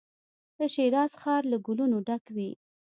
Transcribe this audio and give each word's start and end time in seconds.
د 0.57 0.59
شیراز 0.73 1.11
ښار 1.21 1.43
له 1.51 1.57
ګلو 1.65 1.85
نو 1.91 1.97
ډک 2.07 2.23
وي. 2.35 2.51